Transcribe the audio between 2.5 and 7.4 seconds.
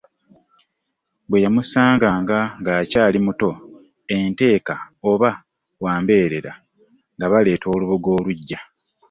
ng’akyali muto, enteeka oba wa mbeerera, nga